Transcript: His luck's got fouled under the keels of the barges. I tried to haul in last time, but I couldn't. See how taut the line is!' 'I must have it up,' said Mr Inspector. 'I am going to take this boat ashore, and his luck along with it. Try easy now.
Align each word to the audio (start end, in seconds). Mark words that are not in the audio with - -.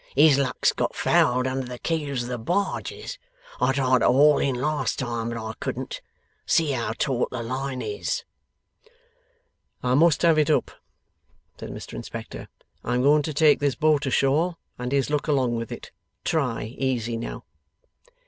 His 0.15 0.35
luck's 0.39 0.73
got 0.73 0.95
fouled 0.95 1.45
under 1.45 1.67
the 1.67 1.77
keels 1.77 2.23
of 2.23 2.29
the 2.29 2.39
barges. 2.39 3.19
I 3.59 3.71
tried 3.71 3.99
to 3.99 4.07
haul 4.07 4.39
in 4.39 4.55
last 4.55 4.97
time, 4.97 5.29
but 5.29 5.37
I 5.37 5.53
couldn't. 5.59 6.01
See 6.43 6.71
how 6.71 6.93
taut 6.97 7.29
the 7.29 7.43
line 7.43 7.83
is!' 7.83 8.23
'I 9.83 9.93
must 9.93 10.23
have 10.23 10.39
it 10.39 10.49
up,' 10.49 10.71
said 11.59 11.69
Mr 11.69 11.93
Inspector. 11.93 12.47
'I 12.83 12.95
am 12.95 13.03
going 13.03 13.21
to 13.21 13.33
take 13.35 13.59
this 13.59 13.75
boat 13.75 14.07
ashore, 14.07 14.55
and 14.79 14.91
his 14.91 15.11
luck 15.11 15.27
along 15.27 15.55
with 15.55 15.71
it. 15.71 15.91
Try 16.23 16.63
easy 16.63 17.15
now. 17.15 17.43